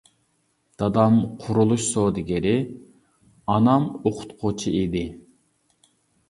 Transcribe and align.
دادام 0.81 1.17
قۇرۇلۇش 1.43 1.83
سودىگىرى، 1.89 2.53
ئانام 3.57 3.87
ئوقۇتقۇچى 3.99 4.75
ئىدى. 4.81 5.05